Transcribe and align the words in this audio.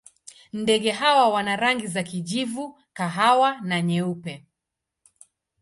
Ndege 0.53 0.91
hawa 0.91 1.29
wana 1.29 1.55
rangi 1.55 1.87
za 1.87 2.03
kijivu, 2.03 2.79
kahawa 2.93 3.61
na 3.61 3.81
nyeupe. 3.81 4.45